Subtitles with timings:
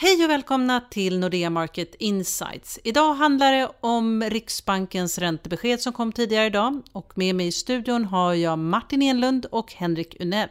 [0.00, 2.78] Hej och välkomna till Nordea Market Insights.
[2.84, 8.04] Idag handlar det om Riksbankens räntebesked som kom tidigare idag och med mig i studion
[8.04, 10.48] har jag Martin Enlund och Henrik Unell.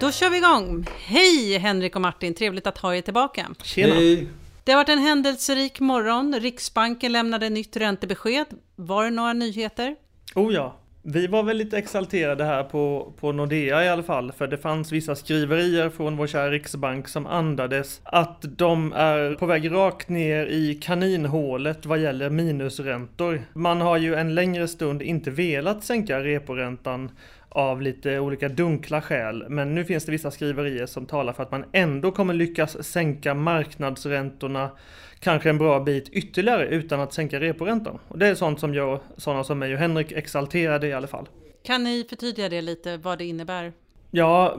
[0.00, 0.86] Då kör vi igång!
[0.98, 3.50] Hej Henrik och Martin, trevligt att ha er tillbaka.
[3.62, 3.94] Tjena!
[3.94, 4.28] Hej.
[4.64, 6.40] Det har varit en händelserik morgon.
[6.40, 8.46] Riksbanken lämnade nytt räntebesked.
[8.76, 9.96] Var det några nyheter?
[10.34, 14.46] Oh ja, vi var väl lite exalterade här på, på Nordea i alla fall, för
[14.46, 19.70] det fanns vissa skriverier från vår kära Riksbank som andades att de är på väg
[19.70, 23.42] rakt ner i kaninhålet vad gäller minusräntor.
[23.52, 27.10] Man har ju en längre stund inte velat sänka reporäntan
[27.50, 29.44] av lite olika dunkla skäl.
[29.48, 33.34] Men nu finns det vissa skriverier som talar för att man ändå kommer lyckas sänka
[33.34, 34.70] marknadsräntorna
[35.20, 37.98] kanske en bra bit ytterligare utan att sänka reporäntan.
[38.08, 41.28] Och det är sånt som gör sådana som mig och Henrik exalterade i alla fall.
[41.62, 43.72] Kan ni förtydliga det lite, vad det innebär?
[44.10, 44.56] Ja,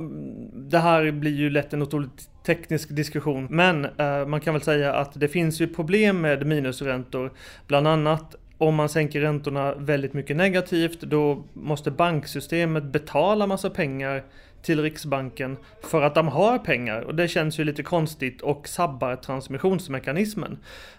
[0.53, 4.93] det här blir ju lätt en otroligt teknisk diskussion, men eh, man kan väl säga
[4.93, 7.31] att det finns ju problem med minusräntor,
[7.67, 14.23] bland annat om man sänker räntorna väldigt mycket negativt, då måste banksystemet betala massa pengar
[14.61, 17.01] till Riksbanken för att de har pengar.
[17.01, 20.57] Och det känns ju lite konstigt och sabbar transmissionsmekanismen.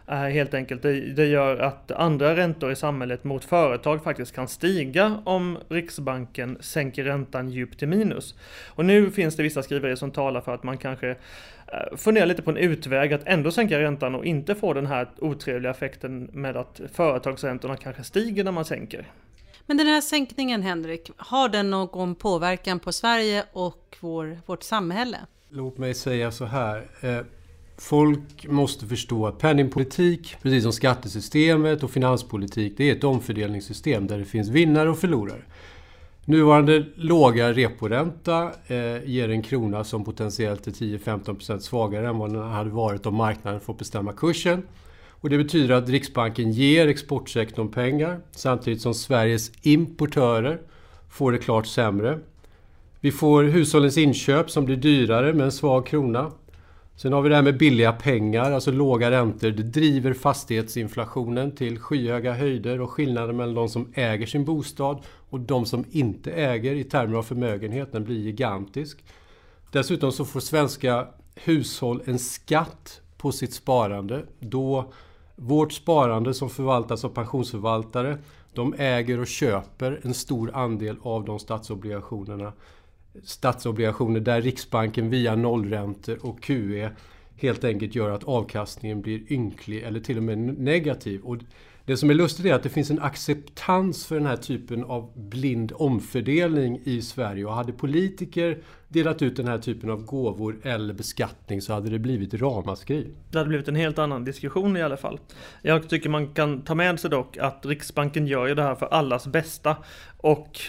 [0.09, 0.83] Eh, helt enkelt.
[0.83, 6.59] Det, det, gör att andra räntor i samhället mot företag faktiskt kan stiga om Riksbanken
[6.61, 8.35] sänker räntan djupt till minus.
[8.69, 12.43] Och nu finns det vissa skriverier som talar för att man kanske eh, funderar lite
[12.43, 16.57] på en utväg att ändå sänka räntan och inte få den här otrevliga effekten med
[16.57, 19.07] att företagsräntorna kanske stiger när man sänker.
[19.67, 25.19] Men den här sänkningen, Henrik, har den någon påverkan på Sverige och vår, vårt samhälle?
[25.49, 26.87] Låt mig säga så här.
[27.01, 27.19] Eh,
[27.79, 34.19] folk måste förstå att penningpolitik, precis som skattesystemet och finanspolitik, det är ett omfördelningssystem där
[34.19, 35.43] det finns vinnare och förlorare.
[36.25, 42.43] Nuvarande låga reporänta eh, ger en krona som potentiellt är 10-15% svagare än vad den
[42.43, 44.63] hade varit om marknaden får bestämma kursen.
[45.23, 50.61] Och det betyder att Riksbanken ger exportsektorn pengar samtidigt som Sveriges importörer
[51.11, 52.19] får det klart sämre.
[53.01, 56.33] Vi får hushållens inköp som blir dyrare med en svag krona.
[56.97, 59.51] Sen har vi det här med billiga pengar, alltså låga räntor.
[59.51, 65.41] Det driver fastighetsinflationen till skyhöga höjder och skillnaden mellan de som äger sin bostad och
[65.41, 69.05] de som inte äger i termer av förmögenhet, blir gigantisk.
[69.73, 74.25] Dessutom så får svenska hushåll en skatt på sitt sparande.
[74.41, 74.93] Då
[75.37, 78.19] vårt sparande som förvaltas av pensionsförvaltare,
[78.53, 82.53] de äger och köper en stor andel av de statsobligationerna.
[83.25, 86.91] Statsobligationer där Riksbanken via nollräntor och QE
[87.37, 91.21] helt enkelt gör att avkastningen blir ynklig eller till och med negativ.
[91.23, 91.37] Och
[91.85, 95.13] det som är lustigt är att det finns en acceptans för den här typen av
[95.15, 97.45] blind omfördelning i Sverige.
[97.45, 101.99] Och hade politiker delat ut den här typen av gåvor eller beskattning så hade det
[101.99, 103.07] blivit ramaskri.
[103.31, 105.21] Det hade blivit en helt annan diskussion i alla fall.
[105.63, 108.87] Jag tycker man kan ta med sig dock att Riksbanken gör ju det här för
[108.87, 109.77] allas bästa.
[110.17, 110.61] Och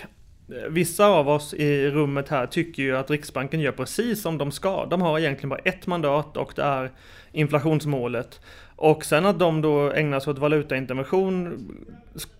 [0.49, 4.51] eh, Vissa av oss i rummet här tycker ju att Riksbanken gör precis som de
[4.51, 4.85] ska.
[4.85, 6.91] De har egentligen bara ett mandat och det är
[7.31, 8.39] inflationsmålet.
[8.75, 11.67] Och sen att de då ägnar sig åt valutaintervention,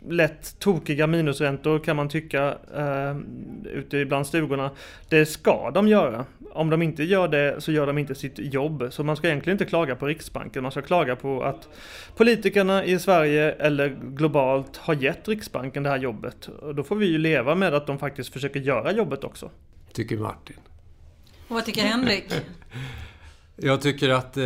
[0.10, 3.18] lätt tokiga minusräntor kan man tycka eh,
[3.66, 4.72] ute bland stugorna.
[5.10, 6.26] Det ska de göra.
[6.52, 8.88] Om de inte gör det så gör de inte sitt jobb.
[8.90, 11.70] Så man ska egentligen inte klaga på Riksbanken, man ska klaga på att
[12.16, 16.48] politikerna i Sverige eller globalt har gett Riksbanken det här jobbet.
[16.48, 19.52] Och då får vi ju leva med att de faktiskt försöker göra jobbet också.
[19.94, 20.58] Tycker Martin.
[21.48, 22.34] Och vad tycker Henrik?
[23.56, 24.44] Jag tycker att eh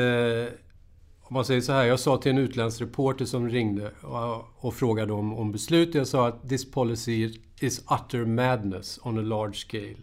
[1.30, 4.74] om man säger så här, jag sa till en utländsk reporter som ringde och, och
[4.74, 5.96] frågade om, om beslut.
[5.96, 9.98] Jag sa att this policy is utter madness on a large scale.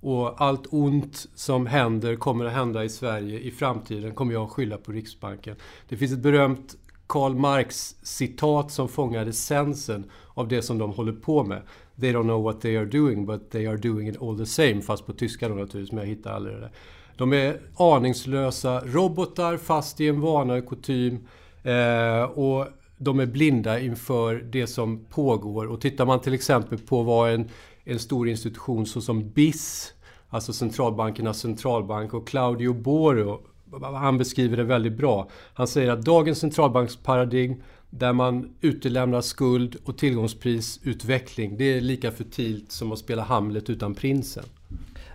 [0.00, 4.50] Och allt ont som händer, kommer att hända i Sverige i framtiden, kommer jag att
[4.50, 5.56] skylla på Riksbanken.
[5.88, 6.76] Det finns ett berömt
[7.06, 11.62] Karl Marx citat som fångar essensen av det som de håller på med.
[12.00, 14.82] They don't know what they are doing, but they are doing it all the same.
[14.82, 16.72] Fast på tyska då naturligtvis, men jag hittar aldrig det där.
[17.16, 21.26] De är aningslösa robotar fast i en vana och kutym.
[21.62, 22.66] Eh, och
[22.96, 25.66] de är blinda inför det som pågår.
[25.66, 27.48] Och tittar man till exempel på vad en,
[27.84, 29.92] en stor institution såsom BIS,
[30.28, 33.40] alltså centralbankernas centralbank, och Claudio Boro,
[33.82, 35.28] han beskriver det väldigt bra.
[35.54, 42.72] Han säger att dagens centralbanksparadigm där man utelämnar skuld och tillgångsprisutveckling, det är lika futilt
[42.72, 44.44] som att spela Hamlet utan prinsen.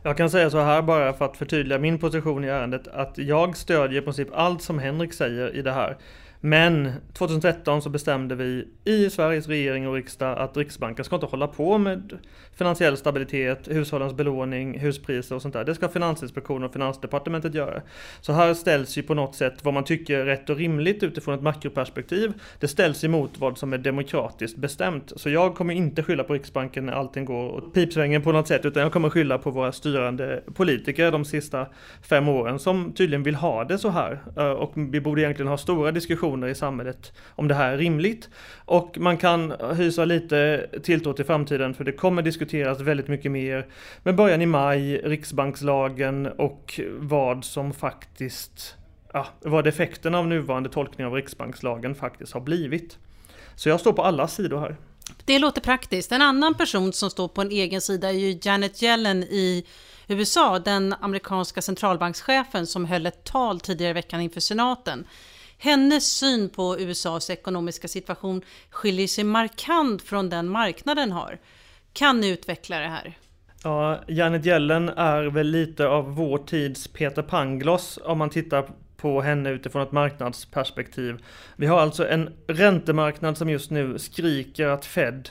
[0.03, 3.57] Jag kan säga så här bara för att förtydliga min position i ärendet att jag
[3.57, 5.97] stödjer i princip allt som Henrik säger i det här.
[6.43, 11.47] Men 2013 så bestämde vi i Sveriges regering och riksdag att Riksbanken ska inte hålla
[11.47, 12.17] på med
[12.55, 15.63] finansiell stabilitet, hushållens belåning, huspriser och sånt där.
[15.63, 17.81] Det ska Finansinspektionen och Finansdepartementet göra.
[18.21, 21.35] Så här ställs ju på något sätt vad man tycker är rätt och rimligt utifrån
[21.35, 22.33] ett makroperspektiv.
[22.59, 25.13] Det ställs emot vad som är demokratiskt bestämt.
[25.15, 28.65] Så jag kommer inte skylla på Riksbanken när allting går åt pipsvängen på något sätt,
[28.65, 31.67] utan jag kommer skylla på våra styrande politiker de sista
[32.01, 34.19] fem åren som tydligen vill ha det så här.
[34.37, 38.29] Eh, och vi borde egentligen ha stora diskussioner i samhället om det här är rimligt.
[38.65, 43.67] Och man kan hysa lite tilltro till framtiden för det kommer diskuteras väldigt mycket mer
[44.03, 48.75] med början i maj, riksbankslagen och vad som faktiskt
[49.13, 52.97] ja, vad effekten av nuvarande tolkning av riksbankslagen faktiskt har blivit.
[53.55, 54.77] Så jag står på alla sidor här.
[55.25, 56.11] Det låter praktiskt.
[56.11, 59.65] En annan person som står på en egen sida är ju Janet Yellen i
[60.07, 65.07] USA, den amerikanska centralbankschefen som höll ett tal tidigare i veckan inför senaten.
[65.63, 71.39] Hennes syn på USAs ekonomiska situation skiljer sig markant från den marknaden har.
[71.93, 73.17] Kan ni utveckla det här?
[73.63, 79.21] Ja, Janet Yellen är väl lite av vår tids Peter Pangloss om man tittar på
[79.21, 81.17] henne utifrån ett marknadsperspektiv.
[81.55, 85.29] Vi har alltså en räntemarknad som just nu skriker att Fed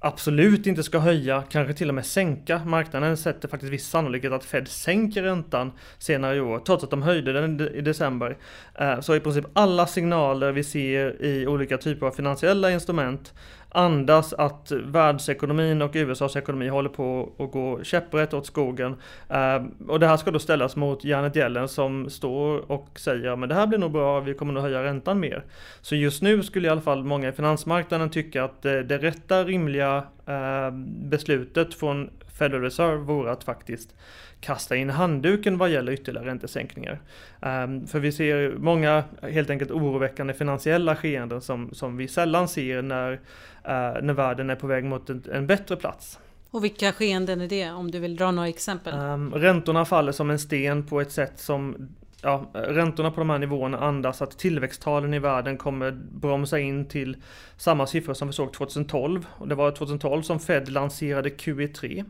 [0.00, 2.64] absolut inte ska höja, kanske till och med sänka.
[2.64, 7.02] Marknaden sätter faktiskt viss sannolikhet att Fed sänker räntan senare i år, trots att de
[7.02, 8.36] höjde den i december.
[8.74, 13.34] Eh, så i princip alla signaler vi ser i olika typer av finansiella instrument
[13.70, 18.96] andas att världsekonomin och USAs ekonomi håller på att gå käpprätt åt skogen.
[19.28, 23.48] Ehm, och det här ska då ställas mot Janet Yellen som står och säger men
[23.48, 25.44] det här blir nog bra, vi kommer nog höja räntan mer.
[25.80, 29.44] Så just nu skulle i alla fall många i finansmarknaden tycka att eh, det, rätta
[29.44, 33.94] rimliga ehm, beslutet från Federal Reserve vore att faktiskt
[34.40, 37.00] kasta in handduken vad gäller ytterligare räntesänkningar.
[37.40, 42.82] Um, för vi ser många helt enkelt oroväckande finansiella skeenden som, som vi sällan ser
[42.82, 46.18] när, uh, när världen är på väg mot en, en, bättre plats.
[46.50, 48.94] Och vilka skeenden är det om du vill dra några exempel?
[48.94, 51.88] Um, räntorna faller som en sten på ett sätt som
[52.22, 57.16] ja, räntorna på de här nivåerna andas att tillväxttalen i världen kommer bromsa in till
[57.56, 59.26] samma siffror som vi såg 2012.
[59.30, 62.04] Och det var 2012 som Fed lanserade QE3.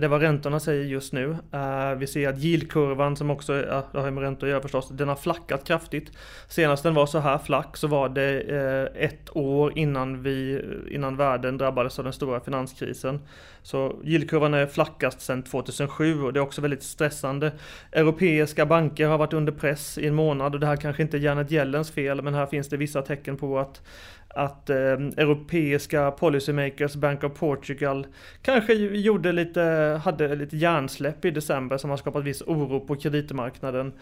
[0.00, 1.36] Det var räntorna säger just nu.
[1.52, 4.88] Eh, vi ser att yieldkurvan som också ja, det har med räntor att göra förstås,
[4.88, 6.12] den har flackat kraftigt.
[6.48, 11.16] Senast den var så här flack så var det eh, ett år innan, vi, innan
[11.16, 13.20] världen drabbades av den stora finanskrisen.
[13.68, 17.52] Så yieldkurvan är flackast sedan 2007 och det är också väldigt stressande.
[17.92, 21.20] Europeiska banker har varit under press i en månad och det här kanske inte är
[21.20, 23.82] Janet Yellens fel men här finns det vissa tecken på att
[24.28, 28.06] att eh, europeiska policymakers, Bank of Portugal,
[28.42, 29.60] kanske gjorde lite,
[30.04, 33.92] hade lite hjärnsläpp i december som har skapat viss oro på kreditmarknaden.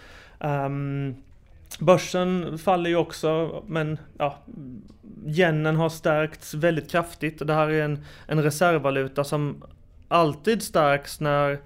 [0.41, 1.15] Um,
[1.81, 4.39] Börsen faller ju också, men ja,
[5.27, 7.41] yenen har stärkts väldigt kraftigt.
[7.41, 9.65] och Det här är en, en reservvaluta som
[10.09, 11.61] alltid stärks när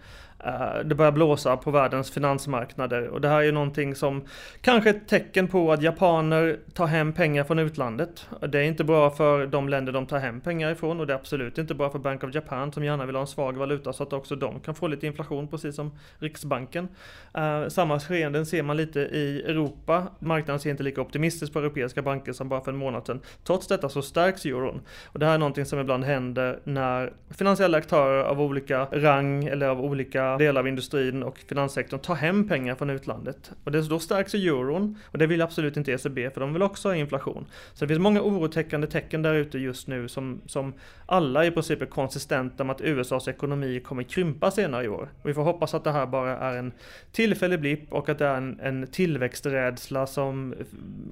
[0.44, 4.24] Eh, det börjar blåsa på världens finansmarknader och det här är någonting som
[4.60, 8.26] kanske är ett tecken på att japaner tar hem pengar från utlandet.
[8.48, 11.18] Det är inte bra för de länder de tar hem pengar ifrån och det är
[11.18, 14.02] absolut inte bra för Bank of Japan som gärna vill ha en svag valuta så
[14.02, 16.88] att också de kan få lite inflation precis som Riksbanken.
[17.34, 20.06] Eh, samma skeenden ser man lite i Europa.
[20.18, 23.20] Marknaden ser inte lika optimistiskt på europeiska banker som bara för en månad sedan.
[23.44, 24.80] Trots detta så stärks euron.
[25.04, 29.66] Och det här är någonting som ibland händer när finansiella aktörer av olika rang eller
[29.66, 33.52] av olika delar av industrin och finanssektorn ta hem pengar från utlandet.
[33.64, 36.88] Och det, då stärks euron och det vill absolut inte ECB för de vill också
[36.88, 37.46] ha inflation.
[37.72, 40.74] Så det finns många orotäckande tecken där ute just nu som, som
[41.06, 45.08] alla i princip är konsistenta med att USAs ekonomi kommer krympa senare i år.
[45.22, 46.72] Och vi får hoppas att det här bara är en
[47.12, 50.54] tillfällig blipp och att det är en, en tillväxträdsla som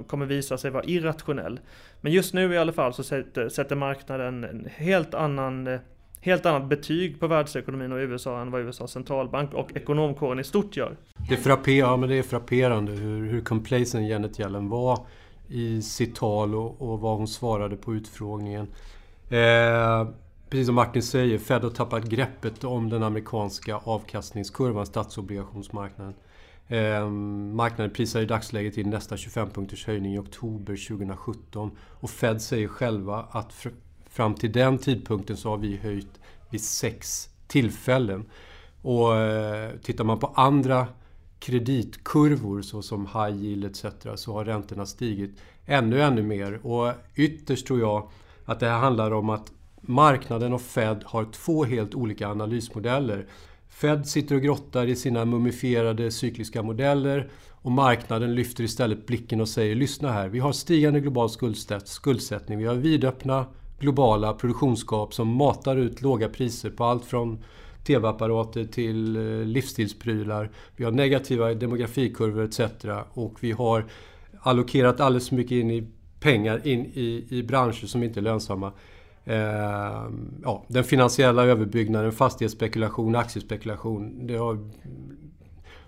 [0.07, 1.61] kommer visa sig vara irrationell.
[2.01, 5.81] Men just nu i alla fall så sätter, sätter marknaden en helt annan eh,
[6.21, 10.77] helt annat betyg på världsekonomin och USA än vad USAs centralbank och ekonomkåren i stort
[10.77, 10.97] gör.
[11.29, 15.07] Det är, frapper, ja, men det är frapperande hur, hur complacent Janet Yellen var
[15.49, 18.69] i sitt tal och, och vad hon svarade på utfrågningen.
[19.29, 20.09] Eh,
[20.51, 26.15] precis som Martin säger, Fed har tappat greppet om den amerikanska avkastningskurvan, statsobligationsmarknaden.
[26.69, 27.11] Eh,
[27.55, 31.71] marknaden prisar i dagsläget in nästa 25 punkters höjning i oktober 2017
[32.01, 33.53] och Fed säger själva att
[34.19, 36.21] Fram till den tidpunkten så har vi höjt
[36.51, 38.25] vid sex tillfällen.
[38.83, 40.87] Och eh, tittar man på andra
[41.39, 43.85] kreditkurvor såsom high yield etc.
[44.15, 46.67] så har räntorna stigit ännu, ännu mer.
[46.67, 48.09] Och ytterst tror jag
[48.45, 53.27] att det här handlar om att marknaden och Fed har två helt olika analysmodeller.
[53.69, 59.49] Fed sitter och grottar i sina mumifierade cykliska modeller och marknaden lyfter istället blicken och
[59.49, 61.29] säger lyssna här, vi har stigande global
[61.85, 63.47] skuldsättning, vi har vidöppna
[63.79, 67.45] globala produktionsgap som matar ut låga priser på allt från
[67.87, 70.51] TV-apparater till eh, livsstilsprylar.
[70.77, 72.61] Vi har negativa demografikurvor etc.
[73.13, 73.85] Och vi har
[74.41, 75.89] allokerat alldeles för mycket in i
[76.21, 78.73] pengar in i, i branscher som inte är lönsamma.
[79.25, 80.09] Eh,
[80.43, 84.27] ja, den finansiella överbyggnaden, fastighetsspekulation, aktiespekulation.
[84.27, 84.59] Det har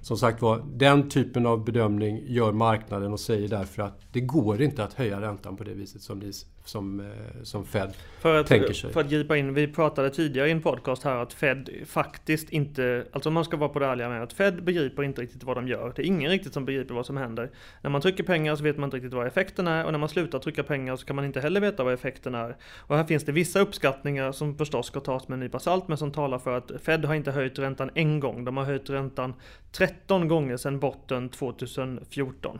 [0.01, 4.63] som sagt var, den typen av bedömning gör marknaden och säger därför att det går
[4.63, 6.33] inte att höja räntan på det viset som, ni,
[6.65, 7.07] som, eh,
[7.43, 8.93] som Fed för att, tänker sig.
[8.93, 13.05] För att gripa in, vi pratade tidigare i en podcast här att Fed faktiskt inte,
[13.13, 15.69] alltså man ska vara på det ärliga med att Fed begriper inte riktigt vad de
[15.69, 15.93] gör.
[15.97, 17.51] Det är ingen riktigt som begriper vad som händer.
[17.83, 20.09] När man trycker pengar så vet man inte riktigt vad effekten är och när man
[20.09, 22.57] slutar trycka pengar så kan man inte heller veta vad effekten är.
[22.77, 25.99] Och här finns det vissa uppskattningar som förstås ska tas med en nypa salt men
[25.99, 28.45] som talar för att Fed har inte höjt räntan en gång.
[28.45, 29.35] De har höjt räntan
[29.73, 32.59] 13 gånger sedan botten 2014.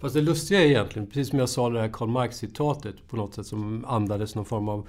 [0.00, 3.34] Fast det lustiga är egentligen, precis som jag sa det här Karl Marx-citatet på något
[3.34, 4.88] sätt som andades någon form av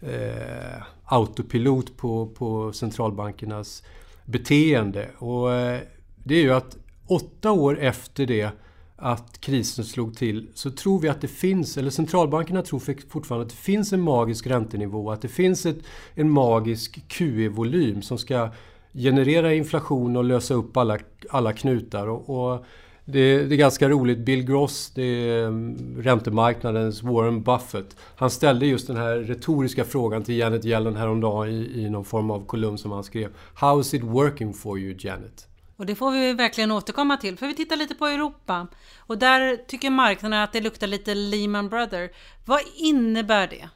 [0.00, 3.82] eh, autopilot på, på centralbankernas
[4.24, 5.08] beteende.
[5.18, 5.80] Och eh,
[6.24, 6.76] det är ju att
[7.06, 8.50] åtta år efter det
[8.96, 13.50] att krisen slog till så tror vi att det finns, eller centralbankerna tror fortfarande att
[13.50, 15.78] det finns en magisk räntenivå, att det finns ett,
[16.14, 18.50] en magisk QE-volym som ska
[18.94, 20.98] generera inflation och lösa upp alla,
[21.30, 22.06] alla knutar.
[22.06, 22.64] Och, och
[23.12, 24.18] det, det, är ganska roligt.
[24.18, 27.96] Bill Gross, det är mm, räntemarknadens Warren Buffett.
[28.16, 32.30] Han ställde just den här retoriska frågan till Janet Yellen häromdagen i, i någon form
[32.30, 33.30] av kolumn som han skrev.
[33.54, 35.48] How is it working for you Janet?
[35.76, 38.66] Och det får vi verkligen återkomma till, för vi tittar lite på Europa.
[38.98, 42.10] Och där tycker marknaden att det luktar lite Lehman Brothers.
[42.44, 43.68] Vad innebär det?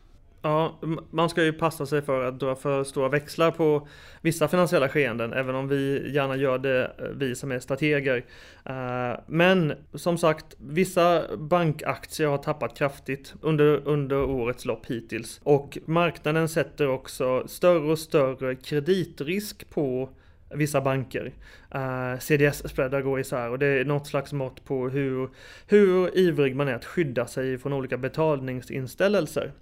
[0.47, 0.79] Ja,
[1.11, 3.89] man ska ju passa sig för att dra för stora växlar på
[4.21, 8.25] vissa finansiella skeenden, även om vi gärna gör det, eh, vi som är strateger.
[8.65, 15.41] Eh, men som sagt, vissa bankaktier har tappat kraftigt under, under årets lopp hittills.
[15.43, 20.09] Och marknaden sätter också större och större kreditrisk på
[20.55, 21.33] vissa banker.
[21.71, 25.29] Eh, uh, CDS-spreadar går isär och det är något slags mått på hur,
[25.67, 29.53] hur ivrig man är att skydda sig från olika betalningsinställelser.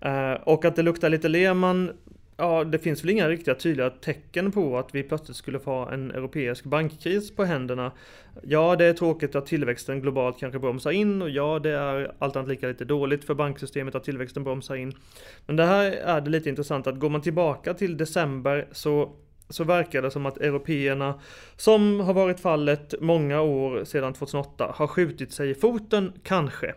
[0.00, 1.90] Eh, och att det luktar lite Lehman,
[2.36, 6.10] ja det finns väl inga riktiga tydliga tecken på att vi plötsligt skulle få en
[6.10, 7.92] europeisk bankkris på händerna.
[8.42, 12.36] Ja, det är tråkigt att tillväxten globalt kanske bromsar in och ja, det är allt
[12.36, 14.92] annat lika lite dåligt för banksystemet att tillväxten bromsar in.
[15.46, 19.12] Men det här är det lite intressant att går man tillbaka till december så
[19.50, 21.20] så verkar det som att européerna,
[21.56, 26.74] som har varit fallet många år sedan 2008, har skjutit sig i foten, kanske.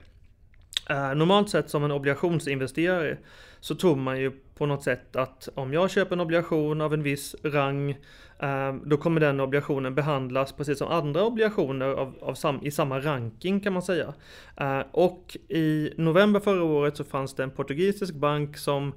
[0.91, 3.17] Eh, normalt sett som en obligationsinvesterare
[3.59, 7.03] så tror man ju på något sätt att om jag köper en obligation av en
[7.03, 7.91] viss rang
[8.39, 12.99] eh, då kommer den obligationen behandlas precis som andra obligationer av, av sam, i samma
[12.99, 14.13] ranking kan man säga.
[14.57, 18.93] Eh, och i november förra året så fanns det en portugisisk bank som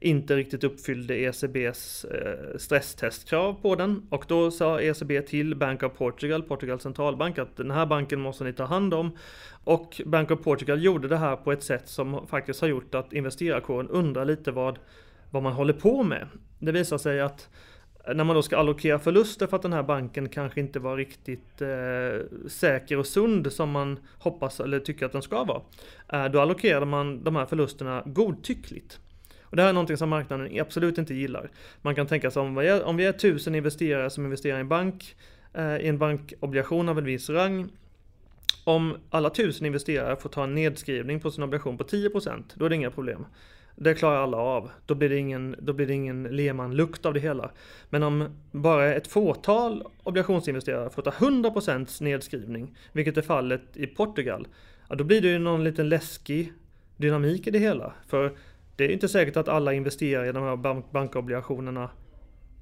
[0.00, 4.06] inte riktigt uppfyllde ECBs eh, stresstestkrav på den.
[4.10, 8.44] Och då sa ECB till Bank of Portugal, Portugals centralbank, att den här banken måste
[8.44, 9.16] ni ta hand om.
[9.64, 13.12] Och Bank of Portugal gjorde det här på ett sätt som faktiskt har gjort att
[13.12, 14.78] investerarkåren undrar lite vad,
[15.30, 16.26] vad man håller på med.
[16.58, 17.48] Det visar sig att
[18.14, 21.62] när man då ska allokera förluster för att den här banken kanske inte var riktigt
[21.62, 25.62] eh, säker och sund som man hoppas eller tycker att den ska vara.
[26.08, 29.00] Eh, då allokerade man de här förlusterna godtyckligt.
[29.50, 31.50] Och det här är någonting som marknaden absolut inte gillar.
[31.82, 34.60] Man kan tänka sig om vi är, om vi är tusen investerare som investerar i
[34.60, 35.16] en bank,
[35.54, 37.68] eh, i en bankobligation av en viss rang.
[38.64, 42.68] Om alla tusen investerare får ta en nedskrivning på sin obligation på 10% då är
[42.68, 43.26] det inga problem.
[43.76, 44.70] Det klarar alla av.
[44.86, 47.50] Då blir det ingen, då blir det ingen Lehman-lukt av det hela.
[47.90, 54.48] Men om bara ett fåtal obligationsinvesterare får ta 100% nedskrivning, vilket är fallet i Portugal,
[54.88, 56.52] ja, då blir det ju någon liten läskig
[56.96, 57.92] dynamik i det hela.
[58.08, 58.36] För
[58.80, 61.90] det är inte säkert att alla investerare i de här bank bankobligationerna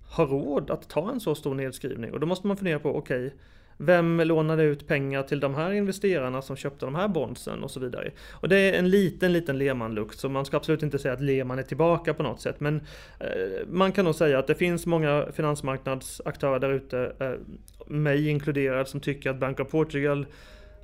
[0.08, 2.12] har råd att ta en så stor nedskrivning.
[2.12, 3.38] Och då måste man fundera på, okej, okay,
[3.76, 7.80] vem lånade ut pengar till de här investerarna som köpte de här bondsen och så
[7.80, 8.10] vidare.
[8.30, 11.58] Och det är en liten, liten Lehman-lukt, så man ska absolut inte säga att Lehman
[11.58, 12.60] är tillbaka på något sätt.
[12.60, 12.76] Men
[13.20, 17.32] eh, man kan nog säga att det finns många finansmarknadsaktörer där ute, eh,
[17.86, 20.26] mig inkluderad, som tycker att Bank of Portugal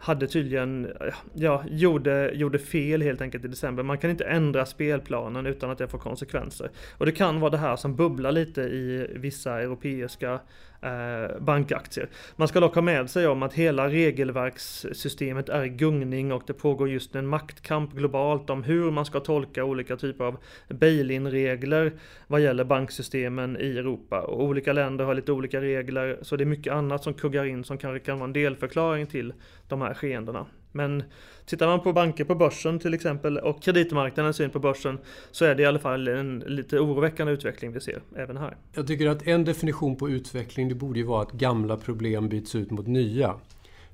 [0.05, 0.93] hade tydligen,
[1.35, 3.83] ja, gjorde, gjorde fel helt enkelt i december.
[3.83, 6.71] Man kan inte ändra spelplanen utan att det får konsekvenser.
[6.99, 10.41] Och det kan vara det här som bubblar lite i vissa europeiska
[10.85, 12.09] Eh, bankaktier.
[12.37, 16.53] Man ska dock ha med sig om att hela regelverkssystemet är i gungning och det
[16.53, 20.37] pågår just en maktkamp globalt om hur man ska tolka olika typer av
[20.69, 21.93] bail-in-regler
[22.27, 24.21] vad gäller banksystemen i Europa.
[24.21, 27.65] Och olika länder har lite olika regler så det är mycket annat som kuggar in
[27.65, 29.33] som kanske kan vara en delförklaring till
[29.69, 30.47] de här skeendena.
[30.75, 31.03] Men
[31.47, 34.99] tittar man på banker på börsen till exempel och kreditmarknadens syn på börsen
[35.31, 38.57] så är det i alla fall en lite oroväckande utveckling vi ser även här.
[38.73, 42.55] Jag tycker att en definition på utveckling det borde ju vara att gamla problem byts
[42.55, 43.35] ut mot nya.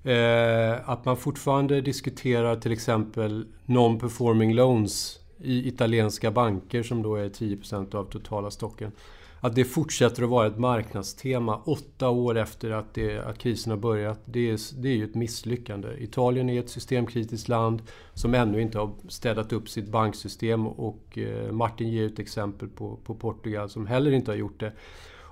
[0.04, 7.28] Eh, att man fortfarande diskuterar till exempel non-performing loans i italienska banker som då är
[7.28, 8.92] 10% av totala stocken
[9.40, 13.78] att det fortsätter att vara ett marknadstema åtta år efter att, det, att krisen har
[13.78, 14.20] börjat.
[14.24, 15.88] Det är, det är ju ett misslyckande.
[15.98, 17.82] Italien är ett systemkritiskt land
[18.14, 22.96] som ännu inte har städat upp sitt banksystem och eh, Martin ger ett exempel på,
[23.04, 24.72] på Portugal som heller inte har gjort det.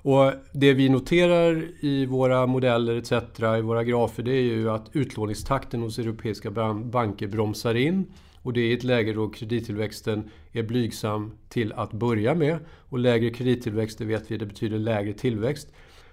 [0.00, 3.12] Och det vi noterar i våra modeller etc.
[3.59, 8.07] i våra grafer det är ju att utlåningstakten hos europeiska banker bromsar in.
[8.49, 12.59] Och det är ett läge då kredittillväxten är blygsam till att börja med.
[12.88, 15.69] Och lägre kredittillväxt, det vet vi, det betyder lägre tillväxt.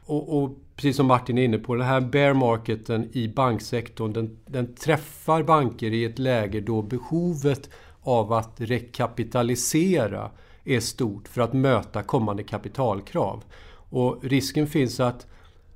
[0.06, 4.38] Och, och, precis som Martin är inne på, den här bear marketen i banksektorn, den,
[4.46, 7.70] den träffar banker i ett läge då behovet
[8.02, 10.32] av att rekapitalisera
[10.64, 13.44] är stort för att möta kommande kapitalkrav.
[13.90, 15.28] Och risken finns att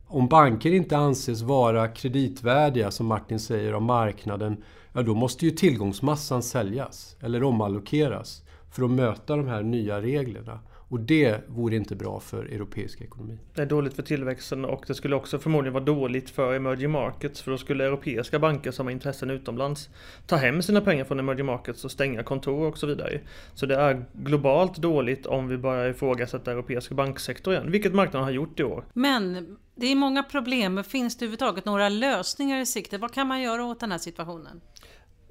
[0.07, 4.63] om banker inte anses vara kreditvärdiga, som Martin säger, av marknaden,
[4.93, 10.59] ja då måste ju tillgångsmassan säljas eller omallokeras för att möta de här nya reglerna.
[10.89, 13.37] Och det vore inte bra för europeisk ekonomi.
[13.53, 17.41] Det är dåligt för tillväxten och det skulle också förmodligen vara dåligt för emerging markets
[17.41, 19.89] för då skulle europeiska banker som har intressen utomlands
[20.27, 23.21] ta hem sina pengar från emerging markets och stänga kontor och så vidare.
[23.53, 28.31] Så det är globalt dåligt om vi börjar ifrågasätta europeisk banksektor igen, vilket marknaden har
[28.31, 28.85] gjort i år.
[28.93, 32.97] Men det är många problem, men finns det överhuvudtaget några lösningar i sikte?
[32.97, 34.61] Vad kan man göra åt den här situationen?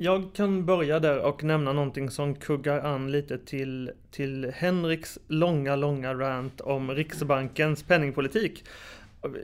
[0.00, 5.76] Jag kan börja där och nämna någonting som kuggar an lite till, till Henriks långa,
[5.76, 8.64] långa rant om Riksbankens penningpolitik.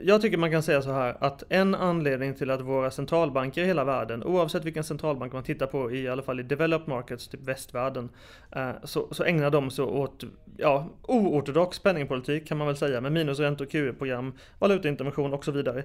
[0.01, 3.65] Jag tycker man kan säga så här att en anledning till att våra centralbanker i
[3.65, 7.41] hela världen, oavsett vilken centralbank man tittar på, i alla fall i developed markets, typ
[7.43, 8.09] västvärlden,
[8.51, 10.23] eh, så, så ägnar de sig åt
[10.57, 15.83] ja, oortodox penningpolitik kan man väl säga, med minusräntor, QE-program, valutaintervention och så vidare.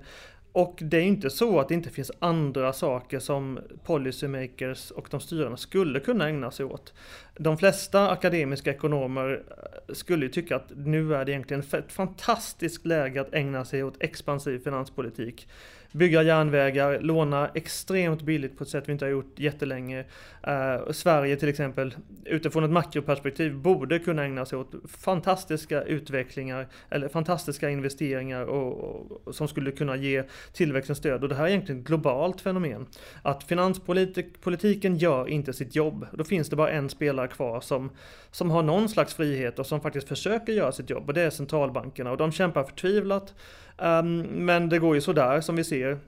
[0.52, 5.20] Och det är inte så att det inte finns andra saker som policymakers och de
[5.20, 6.92] styrande skulle kunna ägna sig åt.
[7.38, 9.42] De flesta akademiska ekonomer
[9.88, 14.02] skulle ju tycka att nu är det egentligen ett fantastiskt läge att ägna sig åt
[14.02, 15.48] expansiv finanspolitik
[15.92, 20.04] bygga järnvägar, låna extremt billigt på ett sätt vi inte har gjort jättelänge.
[20.42, 27.08] Eh, Sverige till exempel, utifrån ett makroperspektiv, borde kunna ägna sig åt fantastiska utvecklingar eller
[27.08, 31.22] fantastiska investeringar och, och, som skulle kunna ge tillväxten stöd.
[31.22, 32.86] Och det här är egentligen ett globalt fenomen.
[33.22, 36.06] Att finanspolitiken gör inte sitt jobb.
[36.12, 37.90] Då finns det bara en spelare kvar som,
[38.30, 41.30] som har någon slags frihet och som faktiskt försöker göra sitt jobb och det är
[41.30, 43.34] centralbankerna och de kämpar förtvivlat.
[43.80, 45.98] Um, men det går ju sådär som vi ser.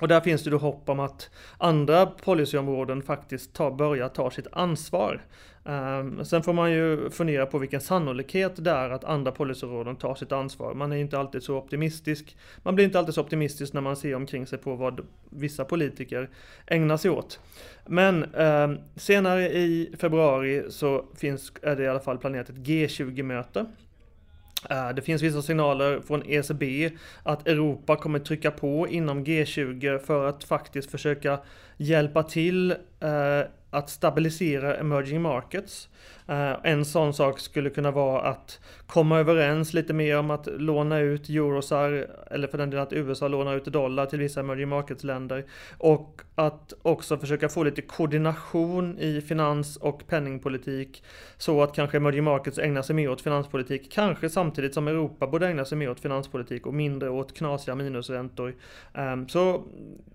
[0.00, 4.46] Och där finns det då hopp om att andra policyområden faktiskt tar, börjar ta sitt
[4.52, 5.22] ansvar.
[5.64, 10.14] Um, sen får man ju fundera på vilken sannolikhet det är att andra policyområden tar
[10.14, 10.74] sitt ansvar.
[10.74, 12.36] Man är inte alltid så optimistisk.
[12.62, 16.30] Man blir inte alltid så optimistisk när man ser omkring sig på vad vissa politiker
[16.66, 17.40] ägnar sig åt.
[17.86, 23.66] Men um, senare i februari så finns, är det i alla fall planerat ett G20-möte
[24.70, 26.90] Eh, det finns vissa signaler från ECB
[27.22, 31.38] att Europa kommer trycka på inom G20 för att faktiskt försöka
[31.76, 35.88] hjälpa till eh, att stabilisera emerging markets.
[36.30, 40.98] Uh, en sån sak skulle kunna vara att komma överens lite mer om att låna
[40.98, 45.44] ut eurosar, eller för den delen att USA lånar ut dollar till vissa emerging markets-länder.
[45.78, 51.04] Och att också försöka få lite koordination i finans och penningpolitik.
[51.36, 55.48] Så att kanske emerging markets ägnar sig mer åt finanspolitik, kanske samtidigt som Europa borde
[55.48, 58.54] ägna sig mer åt finanspolitik och mindre åt knasiga minusräntor.
[58.94, 59.64] Um, så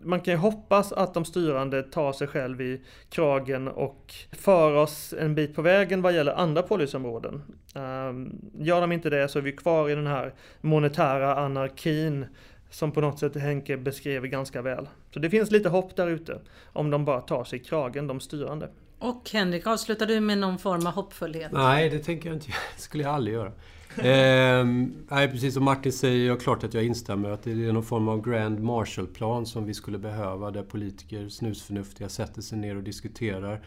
[0.03, 5.13] man kan ju hoppas att de styrande tar sig själv i kragen och för oss
[5.19, 7.41] en bit på vägen vad gäller andra policyområden.
[7.75, 12.25] Um, gör de inte det så är vi kvar i den här monetära anarkin
[12.69, 14.89] som på något sätt Henke beskrev ganska väl.
[15.13, 16.39] Så det finns lite hopp där ute
[16.73, 18.69] om de bara tar sig kragen, de styrande.
[18.99, 21.51] Och Henrik, avslutar du med någon form av hoppfullhet?
[21.51, 22.47] Nej, det tänker jag inte.
[22.75, 23.51] Det skulle jag aldrig göra
[23.97, 24.65] eh,
[25.09, 28.07] nej, precis som Martin säger, jag klart att jag instämmer att det är någon form
[28.07, 33.61] av Grand Marshall-plan som vi skulle behöva där politiker, snusförnuftiga, sätter sig ner och diskuterar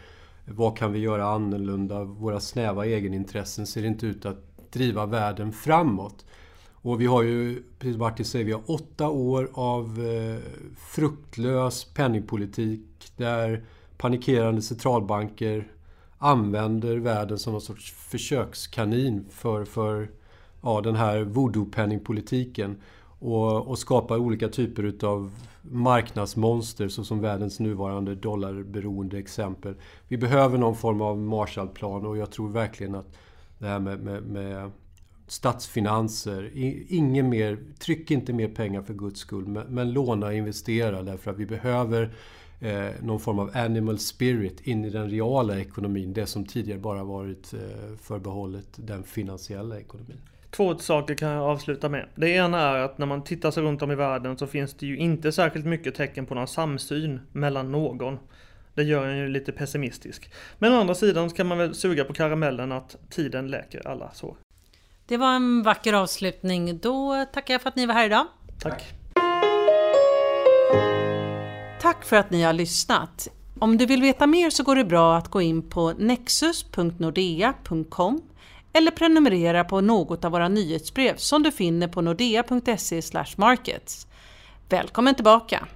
[0.45, 2.03] vad kan vi göra annorlunda?
[2.03, 6.25] Våra snäva egenintressen ser inte ut att driva världen framåt.
[6.71, 10.39] Och vi har ju, precis som Martin säger, vi har åtta år av eh,
[10.77, 13.63] fruktlös penningpolitik där
[13.97, 15.67] panikerande centralbanker
[16.17, 20.09] använder världen som någon sorts försökskanin för, för
[20.61, 22.75] ja, den här voodoo-penningpolitiken
[23.19, 29.75] och, och skapar olika typer utav marknadsmonster såsom världens nuvarande dollarberoende exempel.
[30.07, 33.17] Vi behöver någon form av Marshallplan och jag tror verkligen att
[33.59, 34.71] det här med, med, med
[35.27, 36.51] statsfinanser,
[36.89, 41.31] ingen mer, tryck inte mer pengar för guds skull, men, men låna och investera därför
[41.31, 42.13] att vi behöver
[42.59, 46.13] eh, någon form av animal spirit in i den reala ekonomin.
[46.13, 47.59] Det som tidigare bara varit eh,
[48.01, 50.21] förbehållet den finansiella ekonomin.
[50.51, 52.09] Två saker kan jag avsluta med.
[52.15, 54.85] Det ena är att när man tittar sig runt om i världen så finns det
[54.85, 58.19] ju inte särskilt mycket tecken på någon samsyn mellan någon.
[58.73, 60.31] Det gör en ju lite pessimistisk.
[60.59, 64.11] Men å andra sidan så kan man väl suga på karamellen att tiden läker alla
[64.13, 64.37] sår.
[65.07, 66.77] Det var en vacker avslutning.
[66.77, 68.25] Då tackar jag för att ni var här idag.
[68.59, 68.93] Tack.
[71.81, 73.27] Tack för att ni har lyssnat.
[73.59, 78.21] Om du vill veta mer så går det bra att gå in på nexus.nordea.com
[78.73, 83.01] eller prenumerera på något av våra nyhetsbrev som du finner på nordea.se
[83.37, 84.07] markets.
[84.69, 85.67] Välkommen tillbaka!